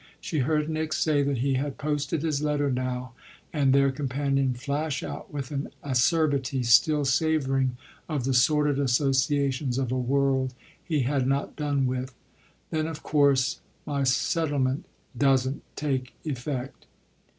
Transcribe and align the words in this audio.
She 0.19 0.39
heard 0.39 0.67
Nick 0.67 0.93
say 0.93 1.21
that 1.21 1.37
he 1.37 1.53
had 1.53 1.77
posted 1.77 2.23
his 2.23 2.41
letter 2.41 2.71
now 2.71 3.11
and 3.53 3.71
their 3.71 3.91
companion 3.91 4.55
flash 4.55 5.03
out 5.03 5.31
with 5.31 5.51
an 5.51 5.69
acerbity 5.83 6.63
still 6.63 7.05
savouring 7.05 7.77
of 8.09 8.23
the 8.23 8.33
sordid 8.33 8.79
associations 8.79 9.77
of 9.77 9.91
a 9.91 9.99
world 9.99 10.55
he 10.83 11.01
had 11.01 11.27
not 11.27 11.55
done 11.55 11.85
with: 11.85 12.15
"Then 12.71 12.87
of 12.87 13.03
course 13.03 13.59
my 13.85 14.03
settlement 14.03 14.85
doesn't 15.15 15.61
take 15.75 16.15
effect!" 16.25 16.87